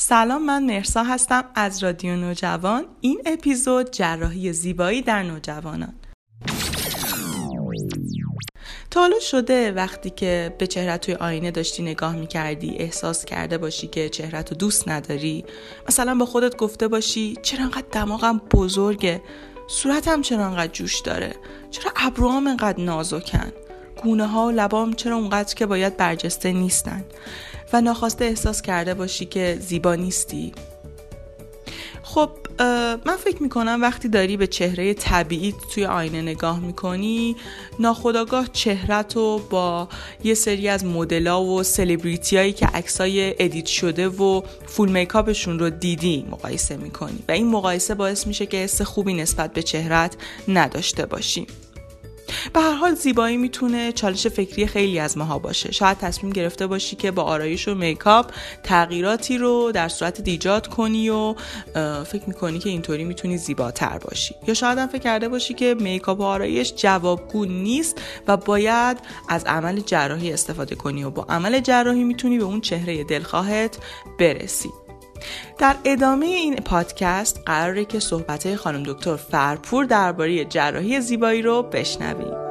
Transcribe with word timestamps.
سلام 0.00 0.46
من 0.46 0.64
مرسا 0.64 1.02
هستم 1.02 1.44
از 1.54 1.82
رادیو 1.82 2.16
نوجوان. 2.16 2.84
این 3.00 3.22
اپیزود 3.26 3.90
جراحی 3.90 4.52
زیبایی 4.52 5.02
در 5.02 5.22
نوجوانان. 5.22 5.94
تا 8.90 9.10
شده 9.20 9.72
وقتی 9.72 10.10
که 10.10 10.54
به 10.58 10.66
چهره 10.66 10.98
توی 10.98 11.14
آینه 11.14 11.50
داشتی 11.50 11.82
نگاه 11.82 12.16
می‌کردی 12.16 12.76
احساس 12.76 13.24
کرده 13.24 13.58
باشی 13.58 13.86
که 13.86 14.08
چهره 14.08 14.42
تو 14.42 14.54
دوست 14.54 14.88
نداری. 14.88 15.44
مثلا 15.88 16.14
با 16.14 16.26
خودت 16.26 16.56
گفته 16.56 16.88
باشی 16.88 17.36
چرا 17.42 17.64
انقدر 17.64 17.86
دماغم 17.92 18.38
بزرگه؟ 18.38 19.22
صورتم 19.68 20.22
چرا 20.22 20.46
انقدر 20.46 20.72
جوش 20.72 21.00
داره؟ 21.00 21.34
چرا 21.70 21.92
ابروام 21.96 22.46
انقدر 22.46 22.80
نازکن؟ 22.80 23.52
گونه 24.02 24.26
ها 24.26 24.46
و 24.46 24.50
لبام 24.50 24.92
چرا 24.92 25.16
اونقدر 25.16 25.54
که 25.54 25.66
باید 25.66 25.96
برجسته 25.96 26.52
نیستن؟ 26.52 27.04
و 27.72 27.80
ناخواسته 27.80 28.24
احساس 28.24 28.62
کرده 28.62 28.94
باشی 28.94 29.26
که 29.26 29.58
زیبا 29.60 29.94
نیستی. 29.94 30.52
خب 32.02 32.30
من 33.06 33.16
فکر 33.24 33.42
می‌کنم 33.42 33.78
وقتی 33.82 34.08
داری 34.08 34.36
به 34.36 34.46
چهره 34.46 34.94
طبیعی 34.94 35.54
توی 35.74 35.84
آینه 35.86 36.22
نگاه 36.22 36.60
می‌کنی 36.60 37.36
ناخودآگاه 37.78 38.48
چهرت 38.52 39.16
رو 39.16 39.40
با 39.50 39.88
یه 40.24 40.34
سری 40.34 40.68
از 40.68 40.84
مدلا 40.84 41.44
و 41.44 41.62
سلبریتی 41.62 42.36
هایی 42.36 42.52
که 42.52 42.66
عکسای 42.66 43.34
edit 43.38 43.66
شده 43.66 44.08
و 44.08 44.42
full 44.66 44.88
makeup 44.88 45.30
شون 45.30 45.58
رو 45.58 45.70
دیدی 45.70 46.26
مقایسه 46.30 46.76
می‌کنی. 46.76 47.18
و 47.28 47.32
این 47.32 47.48
مقایسه 47.48 47.94
باعث 47.94 48.26
میشه 48.26 48.46
که 48.46 48.56
حس 48.56 48.82
خوبی 48.82 49.14
نسبت 49.14 49.52
به 49.52 49.62
چهرت 49.62 50.16
نداشته 50.48 51.06
باشی. 51.06 51.46
به 52.52 52.60
هر 52.60 52.74
حال 52.74 52.94
زیبایی 52.94 53.36
می‌تونه 53.36 53.92
چالش 53.92 54.26
فکری 54.26 54.66
خیلی 54.66 54.98
از 54.98 55.18
ماها 55.18 55.38
باشه. 55.38 55.72
شاید 55.72 55.98
تصمیم 55.98 56.32
گرفته 56.32 56.66
باشی 56.66 56.96
که 56.96 57.10
با 57.10 57.22
آرایش 57.22 57.68
و 57.68 57.74
makeup 57.74 58.30
تغییراتی 58.62 59.38
رو 59.38 59.72
در 59.72 59.88
صورت 59.88 60.28
ایجاد 60.28 60.66
کنی 60.66 61.10
و 61.10 61.34
فکر 62.04 62.22
می‌کنی 62.26 62.58
که 62.58 62.70
اینطوری 62.70 63.04
می‌تونی 63.04 63.38
زیباتر 63.38 63.98
باشی. 63.98 64.34
یا 64.46 64.54
شاید 64.54 64.78
هم 64.78 64.86
فکر 64.86 64.98
کرده 64.98 65.28
باشی 65.28 65.54
که 65.54 65.76
میکاپ 65.80 66.20
و 66.20 66.22
آرایش 66.22 66.74
جوابگو 66.74 67.44
نیست 67.44 68.00
و 68.26 68.36
باید 68.36 68.98
از 69.28 69.44
عمل 69.44 69.80
جراحی 69.80 70.32
استفاده 70.32 70.74
کنی 70.74 71.04
و 71.04 71.10
با 71.10 71.26
عمل 71.28 71.60
جراحی 71.60 72.04
می‌تونی 72.04 72.38
به 72.38 72.44
اون 72.44 72.60
چهره 72.60 73.04
دلخواهت 73.04 73.78
برسی. 74.18 74.70
در 75.58 75.76
ادامه 75.84 76.26
این 76.26 76.56
پادکست 76.56 77.42
قراره 77.46 77.84
که 77.84 78.00
صحبت 78.00 78.56
خانم 78.56 78.82
دکتر 78.82 79.16
فرپور 79.16 79.84
درباره 79.84 80.44
جراحی 80.44 81.00
زیبایی 81.00 81.42
رو 81.42 81.62
بشنویم. 81.62 82.47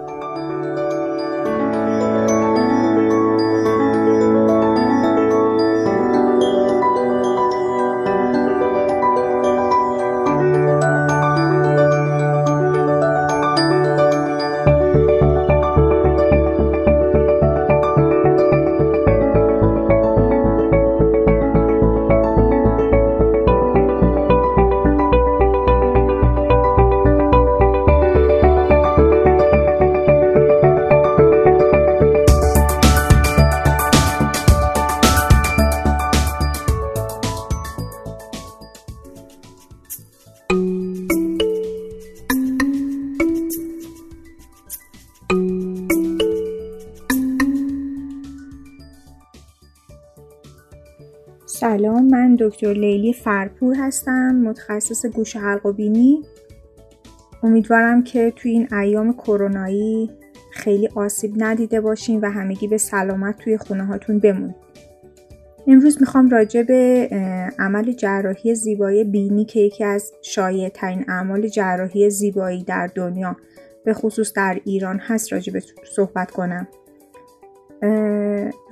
دکتر 52.40 52.74
لیلی 52.74 53.14
فرپور 53.14 53.76
هستم 53.76 54.36
متخصص 54.36 55.06
گوش 55.06 55.36
حلق 55.36 55.66
و 55.66 55.74
بینی. 55.74 56.22
امیدوارم 57.44 58.04
که 58.04 58.34
توی 58.36 58.52
این 58.52 58.74
ایام 58.74 59.14
کرونایی 59.14 60.12
خیلی 60.52 60.90
آسیب 60.96 61.34
ندیده 61.38 61.82
باشین 61.82 62.22
و 62.22 62.30
همگی 62.30 62.68
به 62.68 62.78
سلامت 62.78 63.38
توی 63.38 63.58
خونه 63.58 63.86
هاتون 63.86 64.20
بمونید. 64.20 64.56
امروز 65.68 65.98
می‌خوام 66.00 66.30
راجع 66.30 66.64
به 66.64 67.10
عمل 67.60 67.94
جراحی 67.94 68.56
زیبایی 68.56 69.04
بینی 69.04 69.46
که 69.46 69.60
یکی 69.60 69.84
از 69.84 70.12
شایع 70.22 70.70
ترین 70.70 71.06
اعمال 71.08 71.48
جراحی 71.48 72.10
زیبایی 72.10 72.64
در 72.64 72.88
دنیا 72.96 73.36
به 73.86 73.94
خصوص 73.94 74.34
در 74.34 74.60
ایران 74.66 75.00
هست 75.00 75.34
راجع 75.34 75.54
به 75.54 75.64
صحبت 75.96 76.32
کنم. 76.32 76.68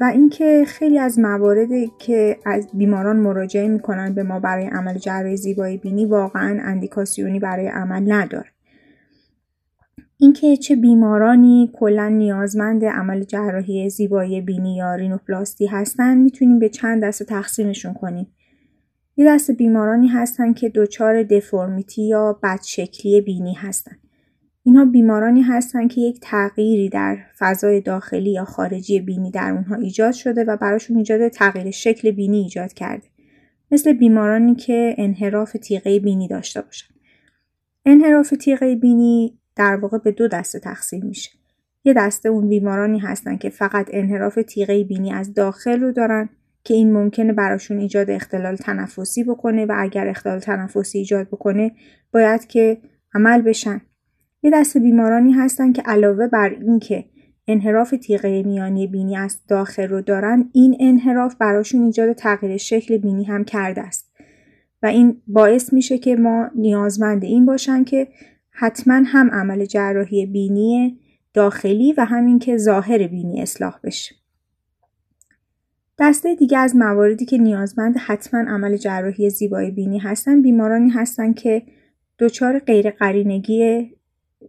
و 0.01 0.03
اینکه 0.13 0.63
خیلی 0.67 0.99
از 0.99 1.19
مواردی 1.19 1.91
که 1.99 2.37
از 2.45 2.67
بیماران 2.73 3.17
مراجعه 3.17 3.67
می‌کنن 3.67 4.13
به 4.13 4.23
ما 4.23 4.39
برای 4.39 4.65
عمل 4.65 4.97
جراحی 4.97 5.37
زیبایی 5.37 5.77
بینی 5.77 6.05
واقعا 6.05 6.59
اندیکاسیونی 6.63 7.39
برای 7.39 7.67
عمل 7.67 8.11
نداره. 8.11 8.49
اینکه 10.17 10.57
چه 10.57 10.75
بیمارانی 10.75 11.71
کلا 11.73 12.09
نیازمند 12.09 12.85
عمل 12.85 13.23
جراحی 13.23 13.89
زیبایی 13.89 14.41
بینی 14.41 14.75
یا 14.75 14.95
رینوپلاستی 14.95 15.65
هستن 15.65 16.17
می‌تونیم 16.17 16.59
به 16.59 16.69
چند 16.69 17.03
دسته 17.03 17.25
تقسیمشون 17.25 17.93
کنیم. 17.93 18.27
یه 19.17 19.25
دسته 19.27 19.53
بیمارانی 19.53 20.07
هستن 20.07 20.53
که 20.53 20.69
دچار 20.69 21.23
دفرمیتی 21.23 22.07
یا 22.07 22.39
بدشکلی 22.43 23.21
بینی 23.21 23.53
هستن. 23.53 23.95
اینها 24.67 24.85
بیمارانی 24.85 25.41
هستند 25.41 25.91
که 25.91 26.01
یک 26.01 26.19
تغییری 26.21 26.89
در 26.89 27.17
فضای 27.37 27.81
داخلی 27.81 28.31
یا 28.31 28.45
خارجی 28.45 28.99
بینی 28.99 29.31
در 29.31 29.51
اونها 29.51 29.75
ایجاد 29.75 30.13
شده 30.13 30.43
و 30.43 30.57
براشون 30.57 30.97
ایجاد 30.97 31.27
تغییر 31.27 31.71
شکل 31.71 32.11
بینی 32.11 32.37
ایجاد 32.37 32.73
کرده. 32.73 33.07
مثل 33.71 33.93
بیمارانی 33.93 34.55
که 34.55 34.95
انحراف 34.97 35.51
تیغه 35.61 35.99
بینی 35.99 36.27
داشته 36.27 36.61
باشن. 36.61 36.93
انحراف 37.85 38.29
تیغه 38.29 38.75
بینی 38.75 39.39
در 39.55 39.75
واقع 39.75 39.97
به 39.97 40.11
دو 40.11 40.27
دسته 40.27 40.59
تقسیم 40.59 41.05
میشه. 41.05 41.31
یه 41.83 41.93
دسته 41.93 42.29
اون 42.29 42.49
بیمارانی 42.49 42.99
هستن 42.99 43.37
که 43.37 43.49
فقط 43.49 43.89
انحراف 43.93 44.39
تیغه 44.47 44.83
بینی 44.83 45.13
از 45.13 45.33
داخل 45.33 45.79
رو 45.79 45.91
دارن 45.91 46.29
که 46.63 46.73
این 46.73 46.93
ممکنه 46.93 47.33
براشون 47.33 47.77
ایجاد 47.77 48.09
اختلال 48.09 48.55
تنفسی 48.55 49.23
بکنه 49.23 49.65
و 49.65 49.75
اگر 49.77 50.07
اختلال 50.07 50.39
تنفسی 50.39 50.97
ایجاد 50.97 51.27
بکنه 51.27 51.71
باید 52.11 52.47
که 52.47 52.77
عمل 53.13 53.41
بشن 53.41 53.81
یه 54.45 54.51
دست 54.53 54.77
بیمارانی 54.77 55.31
هستن 55.31 55.71
که 55.71 55.81
علاوه 55.81 56.27
بر 56.27 56.49
اینکه 56.49 57.05
انحراف 57.47 57.93
تیغه 58.01 58.43
میانی 58.43 58.87
بینی 58.87 59.17
از 59.17 59.39
داخل 59.47 59.87
رو 59.87 60.01
دارن 60.01 60.49
این 60.53 60.77
انحراف 60.79 61.35
براشون 61.35 61.83
ایجاد 61.83 62.13
تغییر 62.13 62.57
شکل 62.57 62.97
بینی 62.97 63.23
هم 63.23 63.43
کرده 63.43 63.81
است. 63.81 64.11
و 64.83 64.87
این 64.87 65.21
باعث 65.27 65.73
میشه 65.73 65.97
که 65.97 66.15
ما 66.15 66.49
نیازمند 66.55 67.23
این 67.23 67.45
باشن 67.45 67.83
که 67.83 68.07
حتما 68.51 69.03
هم 69.05 69.29
عمل 69.31 69.65
جراحی 69.65 70.25
بینی 70.25 70.99
داخلی 71.33 71.93
و 71.93 72.05
همین 72.05 72.39
که 72.39 72.57
ظاهر 72.57 73.07
بینی 73.07 73.41
اصلاح 73.41 73.79
بشه. 73.83 74.15
دسته 75.99 76.35
دیگه 76.35 76.57
از 76.57 76.75
مواردی 76.75 77.25
که 77.25 77.37
نیازمند 77.37 77.97
حتما 77.97 78.39
عمل 78.39 78.77
جراحی 78.77 79.29
زیبایی 79.29 79.71
بینی 79.71 79.99
هستن 79.99 80.41
بیمارانی 80.41 80.89
هستن 80.89 81.33
که 81.33 81.63
دچار 82.19 82.59
غیر 82.59 82.89
قرینگی 82.89 83.94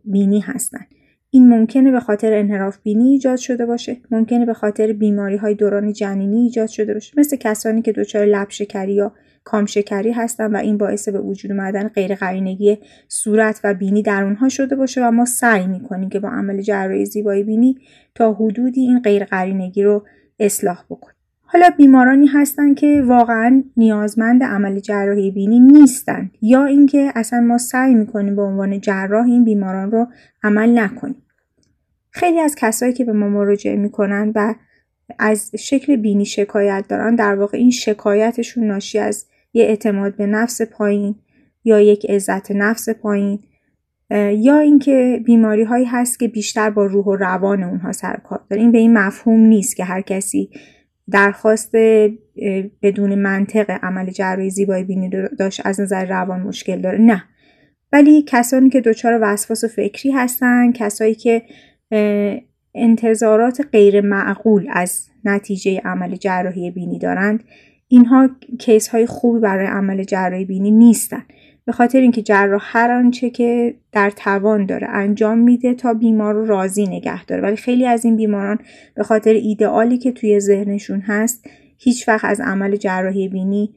بینی 0.04 0.40
هستند. 0.40 0.86
این 1.30 1.48
ممکنه 1.48 1.90
به 1.90 2.00
خاطر 2.00 2.32
انحراف 2.32 2.78
بینی 2.82 3.08
ایجاد 3.08 3.36
شده 3.36 3.66
باشه. 3.66 3.96
ممکنه 4.10 4.46
به 4.46 4.54
خاطر 4.54 4.92
بیماری 4.92 5.36
های 5.36 5.54
دوران 5.54 5.92
جنینی 5.92 6.42
ایجاد 6.42 6.68
شده 6.68 6.94
باشه. 6.94 7.14
مثل 7.16 7.36
کسانی 7.36 7.82
که 7.82 7.92
دچار 7.92 8.24
لب 8.24 8.50
شکری 8.50 8.94
یا 8.94 9.12
کام 9.44 9.66
شکری 9.66 10.12
هستن 10.12 10.52
و 10.52 10.56
این 10.56 10.78
باعث 10.78 11.08
به 11.08 11.20
وجود 11.20 11.50
اومدن 11.50 11.88
غیر 11.88 12.14
قرینگی 12.14 12.78
صورت 13.08 13.60
و 13.64 13.74
بینی 13.74 14.02
در 14.02 14.24
اونها 14.24 14.48
شده 14.48 14.76
باشه 14.76 15.06
و 15.06 15.10
ما 15.10 15.24
سعی 15.24 15.66
می‌کنیم 15.66 16.08
که 16.08 16.20
با 16.20 16.28
عمل 16.28 16.60
جراحی 16.60 17.06
زیبایی 17.06 17.42
بینی 17.42 17.78
تا 18.14 18.32
حدودی 18.32 18.80
این 18.80 19.00
غیر 19.00 19.24
قرینگی 19.24 19.82
رو 19.82 20.04
اصلاح 20.40 20.84
بکنیم. 20.90 21.15
حالا 21.48 21.70
بیمارانی 21.76 22.26
هستن 22.26 22.74
که 22.74 23.02
واقعا 23.06 23.62
نیازمند 23.76 24.42
عمل 24.42 24.80
جراحی 24.80 25.30
بینی 25.30 25.60
نیستن 25.60 26.30
یا 26.42 26.64
اینکه 26.64 27.12
اصلا 27.14 27.40
ما 27.40 27.58
سعی 27.58 27.94
می‌کنیم 27.94 28.36
به 28.36 28.42
عنوان 28.42 28.80
جراح 28.80 29.26
این 29.26 29.44
بیماران 29.44 29.90
رو 29.90 30.06
عمل 30.42 30.78
نکنیم. 30.78 31.22
خیلی 32.10 32.40
از 32.40 32.54
کسایی 32.54 32.92
که 32.92 33.04
به 33.04 33.12
ما 33.12 33.28
مراجعه 33.28 33.76
می‌کنن 33.76 34.32
و 34.34 34.54
از 35.18 35.50
شکل 35.58 35.96
بینی 35.96 36.24
شکایت 36.24 36.84
دارن 36.88 37.14
در 37.14 37.34
واقع 37.34 37.58
این 37.58 37.70
شکایتشون 37.70 38.64
ناشی 38.64 38.98
از 38.98 39.26
یه 39.52 39.64
اعتماد 39.64 40.16
به 40.16 40.26
نفس 40.26 40.62
پایین 40.62 41.14
یا 41.64 41.80
یک 41.80 42.10
عزت 42.10 42.50
نفس 42.50 42.88
پایین 42.88 43.38
یا 44.30 44.58
اینکه 44.58 45.22
بیماری 45.24 45.62
هایی 45.62 45.84
هست 45.84 46.18
که 46.18 46.28
بیشتر 46.28 46.70
با 46.70 46.86
روح 46.86 47.04
و 47.04 47.16
روان 47.16 47.62
اونها 47.62 47.92
سر 47.92 48.16
کار 48.16 48.40
داره 48.50 48.62
این 48.62 48.72
به 48.72 48.78
این 48.78 48.98
مفهوم 48.98 49.40
نیست 49.40 49.76
که 49.76 49.84
هر 49.84 50.00
کسی 50.00 50.50
درخواست 51.10 51.76
بدون 52.82 53.14
منطق 53.14 53.70
عمل 53.82 54.10
جراحی 54.10 54.50
زیبایی 54.50 54.84
بینی 54.84 55.10
داشت 55.38 55.60
از 55.64 55.80
نظر 55.80 56.04
روان 56.04 56.40
مشکل 56.40 56.80
داره؟ 56.80 56.98
نه. 56.98 57.24
ولی 57.92 58.24
کسانی 58.26 58.70
که 58.70 58.80
دچار 58.80 59.18
وسواس 59.22 59.64
و 59.64 59.68
فکری 59.68 60.12
هستن 60.12 60.72
کسایی 60.72 61.14
که 61.14 61.42
انتظارات 62.74 63.66
غیر 63.72 64.00
معقول 64.00 64.66
از 64.70 65.08
نتیجه 65.24 65.80
عمل 65.84 66.16
جراحی 66.16 66.70
بینی 66.70 66.98
دارند 66.98 67.44
اینها 67.88 68.30
کیس 68.58 68.88
های 68.88 69.06
خوبی 69.06 69.40
برای 69.40 69.66
عمل 69.66 70.02
جراحی 70.02 70.44
بینی 70.44 70.70
نیستن. 70.70 71.22
به 71.66 71.72
خاطر 71.72 72.00
اینکه 72.00 72.22
جراح 72.22 72.62
هر 72.64 72.90
آنچه 72.90 73.30
که 73.30 73.74
در 73.92 74.10
توان 74.10 74.66
داره 74.66 74.88
انجام 74.88 75.38
میده 75.38 75.74
تا 75.74 75.94
بیمار 75.94 76.34
رو 76.34 76.46
راضی 76.46 76.86
نگه 76.86 77.24
داره. 77.24 77.42
ولی 77.42 77.56
خیلی 77.56 77.86
از 77.86 78.04
این 78.04 78.16
بیماران 78.16 78.58
به 78.94 79.02
خاطر 79.02 79.32
ایدئالی 79.32 79.98
که 79.98 80.12
توی 80.12 80.40
ذهنشون 80.40 81.00
هست 81.00 81.44
هیچ 81.78 82.08
وقت 82.08 82.24
از 82.24 82.40
عمل 82.40 82.76
جراحی 82.76 83.28
بینی 83.28 83.74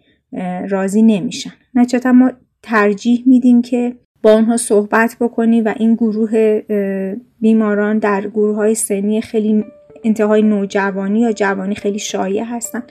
راضی 0.70 1.02
نمیشن. 1.02 1.52
نچتا 1.76 2.12
ما 2.12 2.32
ترجیح 2.64 3.24
میدیم 3.26 3.62
که 3.62 3.96
با 4.24 4.34
اونها 4.34 4.58
صحبت 4.58 5.18
بکنی 5.20 5.62
و 5.62 5.74
این 5.78 5.96
گروه 5.96 6.62
بیماران 7.42 8.00
در 8.00 8.22
گروه 8.22 8.56
های 8.56 8.76
سنی 8.76 9.22
خیلی 9.22 9.66
انتهای 10.04 10.42
نوجوانی 10.42 11.20
یا 11.20 11.32
جوانی 11.32 11.76
خیلی 11.76 12.00
شایع 12.00 12.44
هستن. 12.44 12.84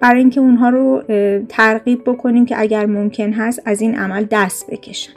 برای 0.00 0.20
اینکه 0.20 0.40
اونها 0.40 0.68
رو 0.68 1.02
ترغیب 1.48 2.02
بکنیم 2.06 2.46
که 2.46 2.60
اگر 2.60 2.86
ممکن 2.86 3.32
هست 3.32 3.62
از 3.64 3.80
این 3.80 3.98
عمل 3.98 4.26
دست 4.30 4.70
بکشن. 4.70 5.12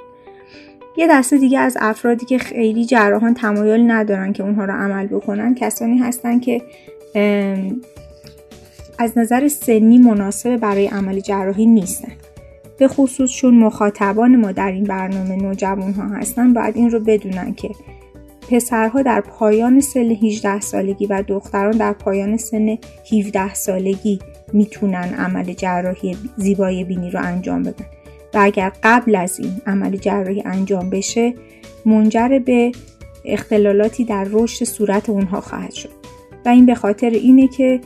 یه 0.98 1.08
دسته 1.08 1.38
دیگه 1.38 1.60
از 1.60 1.78
افرادی 1.82 2.26
که 2.26 2.38
خیلی 2.38 2.86
جراحان 2.86 3.34
تمایل 3.34 3.92
ندارن 3.92 4.34
که 4.34 4.44
اونها 4.44 4.66
رو 4.66 4.74
عمل 4.74 5.08
بکنن 5.08 5.56
کسانی 5.56 5.98
هستن 5.98 6.40
که 6.40 6.62
از 9.00 9.18
نظر 9.18 9.48
سنی 9.48 9.98
مناسب 9.98 10.58
برای 10.58 10.88
عمل 10.88 11.20
جراحی 11.20 11.66
نیستن. 11.66 12.12
به 12.78 12.88
خصوص 12.88 13.32
چون 13.32 13.54
مخاطبان 13.54 14.36
ما 14.36 14.52
در 14.52 14.72
این 14.72 14.84
برنامه 14.84 15.36
نوجوان 15.36 15.94
ها 15.94 16.08
هستن 16.08 16.54
باید 16.54 16.78
این 16.78 16.90
رو 16.90 17.00
بدونن 17.00 17.54
که 17.54 17.70
پسرها 18.52 19.02
در 19.02 19.22
پایان 19.22 19.80
سن 19.80 20.00
18 20.00 20.60
سالگی 20.60 21.06
و 21.06 21.24
دختران 21.28 21.72
در 21.72 21.94
پایان 21.94 22.38
سن 22.38 22.78
17 23.12 23.54
سالگی 23.54 24.20
می‌تونن 24.54 25.14
عمل 25.18 25.54
جراحی 25.54 26.18
زیبایی 26.38 26.84
بینی 26.84 27.12
رو 27.12 27.20
انجام 27.24 27.64
بدن. 27.64 27.86
و 28.34 28.38
اگر 28.42 28.72
قبل 28.84 29.16
از 29.16 29.40
این 29.40 29.62
عمل 29.68 29.98
جراحی 29.98 30.44
انجام 30.46 30.90
بشه 30.90 31.34
منجر 31.86 32.40
به 32.46 32.72
اختلالاتی 33.26 34.06
در 34.06 34.28
رشد 34.32 34.66
صورت 34.66 35.10
اونها 35.10 35.42
خواهد 35.42 35.74
شد. 35.74 35.90
و 36.46 36.50
این 36.50 36.66
به 36.66 36.76
خاطر 36.76 37.10
اینه 37.10 37.48
که 37.48 37.82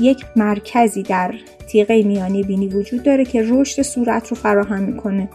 یک 0.00 0.24
مرکزی 0.36 1.02
در 1.02 1.34
تیغه 1.68 2.02
میانی 2.02 2.42
بینی 2.42 2.68
وجود 2.68 3.02
داره 3.02 3.24
که 3.24 3.44
رشد 3.48 3.82
صورت 3.82 4.28
رو 4.28 4.36
فراهم 4.36 4.82
می‌کنه. 4.82 5.28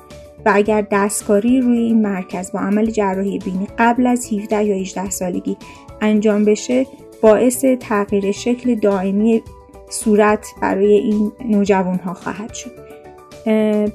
و 0.46 0.52
اگر 0.56 0.88
دستکاری 0.92 1.62
روی 1.62 1.78
این 1.78 2.02
مرکز 2.02 2.52
با 2.52 2.60
عمل 2.60 2.86
جراحی 2.86 3.40
بینی 3.40 3.68
قبل 3.78 4.08
از 4.08 4.34
17 4.34 4.66
یا 4.66 4.76
18 4.76 5.10
سالگی 5.10 5.58
انجام 6.02 6.46
بشه 6.46 6.86
باعث 7.22 7.66
تغییر 7.80 8.32
شکل 8.32 8.76
دائمی 8.76 9.42
صورت 9.90 10.48
برای 10.62 10.94
این 10.94 11.32
نوجوان 11.46 12.00
ها 12.00 12.14
خواهد 12.14 12.54
شد. 12.54 12.72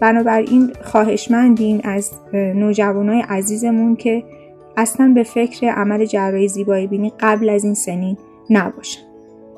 بنابراین 0.00 0.72
خواهشمندیم 0.84 1.80
از 1.84 2.12
نوجوان 2.32 3.08
های 3.08 3.20
عزیزمون 3.20 3.96
که 3.96 4.24
اصلا 4.76 5.12
به 5.14 5.22
فکر 5.22 5.66
عمل 5.66 6.04
جراحی 6.04 6.48
زیبایی 6.48 6.86
بینی 6.86 7.12
قبل 7.20 7.48
از 7.48 7.64
این 7.64 7.74
سنین 7.74 8.16
نباشن. 8.50 9.13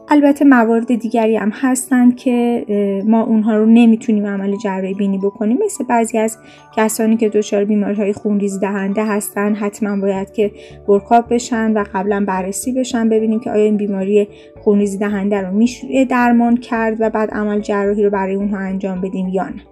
البته 0.09 0.45
موارد 0.45 0.95
دیگری 0.95 1.37
هم 1.37 1.51
هستند 1.55 2.17
که 2.17 2.65
ما 3.07 3.23
اونها 3.23 3.57
رو 3.57 3.67
نمی‌تونیم 3.67 4.27
عمل 4.27 4.57
جراحی 4.57 4.95
بینی 4.95 5.19
بکنیم. 5.19 5.59
مثل 5.65 5.85
بعضی 5.85 6.19
از 6.19 6.39
کسانی 6.77 7.17
که 7.17 7.29
دچار 7.29 7.65
بیماری 7.65 7.95
های 7.95 8.13
خونریزی 8.13 8.59
دهنده 8.59 9.05
هستن 9.05 9.55
حتما 9.55 10.01
باید 10.01 10.33
که 10.33 10.51
برکاب 10.89 11.35
بشن 11.35 11.73
و 11.73 11.85
قبلا 11.95 12.25
بررسی 12.29 12.73
بشن 12.73 13.09
ببینیم 13.09 13.41
که 13.41 13.51
آیا 13.51 13.65
این 13.65 13.77
بیماری 13.77 14.29
خونریزی 14.65 14.99
دهنده 14.99 15.41
رو 15.41 15.55
میشه 15.55 16.05
درمان 16.05 16.57
کرد 16.57 16.97
و 17.01 17.11
بعد 17.11 17.31
عمل 17.31 17.61
جراحی 17.61 18.05
رو 18.05 18.11
برای 18.11 18.35
اونها 18.35 18.59
انجام 18.59 19.01
بدیم 19.01 19.29
یا 19.29 19.45
نه. 19.45 19.63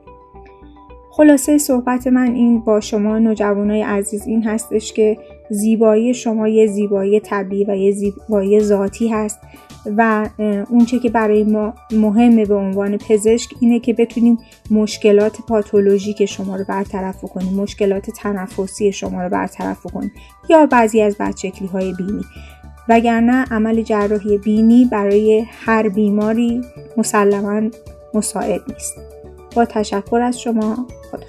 خلاصه 1.10 1.58
صحبت 1.58 2.06
من 2.06 2.34
این 2.34 2.60
با 2.60 2.80
شما 2.80 3.18
نوجوانای 3.18 3.82
عزیز 3.82 4.26
این 4.26 4.42
هستش 4.42 4.92
که 4.92 5.18
زیبایی 5.50 6.14
شما 6.14 6.48
یه 6.48 6.66
زیبایی 6.66 7.20
طبیعی 7.20 7.64
و 7.64 7.76
یه 7.76 7.92
زیبایی 7.92 8.60
ذاتی 8.60 9.08
هست. 9.08 9.40
و 9.96 10.28
اونچه 10.70 10.98
که 10.98 11.10
برای 11.10 11.44
ما 11.44 11.74
مهمه 11.92 12.44
به 12.44 12.54
عنوان 12.54 12.96
پزشک 12.96 13.50
اینه 13.60 13.80
که 13.80 13.92
بتونیم 13.92 14.38
مشکلات 14.70 15.38
پاتولوژیک 15.48 16.24
شما 16.24 16.56
رو 16.56 16.64
برطرف 16.68 17.24
کنیم 17.24 17.54
مشکلات 17.54 18.10
تنفسی 18.10 18.92
شما 18.92 19.22
رو 19.22 19.28
برطرف 19.28 19.82
کنیم 19.82 20.12
یا 20.50 20.66
بعضی 20.66 21.02
از 21.02 21.16
بدشکلی 21.18 21.68
های 21.68 21.92
بینی. 21.92 22.24
وگرنه 22.88 23.44
عمل 23.50 23.82
جراحی 23.82 24.38
بینی 24.38 24.84
برای 24.92 25.44
هر 25.64 25.88
بیماری 25.88 26.60
مسلما 26.96 27.70
مساعد 28.14 28.60
نیست. 28.68 28.94
با 29.56 29.64
تشکر 29.64 30.20
از 30.20 30.40
شما. 30.40 30.86
خدا 31.10 31.26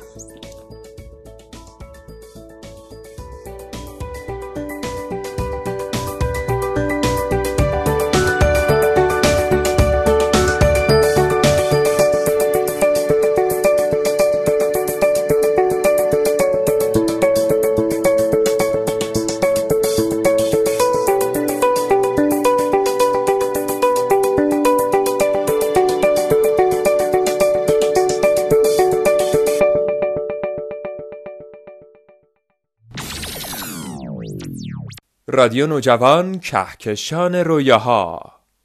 رادیو 35.35 35.67
نوجوان 35.67 36.39
کهکشان 36.39 37.35
رویاها. 37.35 38.34